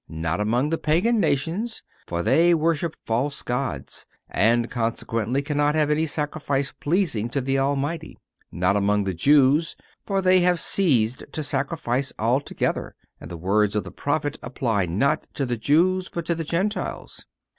[0.09, 6.07] Not among the Pagan nations; for they worship false gods, and consequently cannot have any
[6.07, 8.17] sacrifice pleasing to the Almighty.
[8.51, 9.75] Not among the Jews;
[10.07, 15.27] for they have ceased to sacrifice altogether, and the words of the prophet apply not
[15.35, 17.27] to the Jews, but to the Gentiles.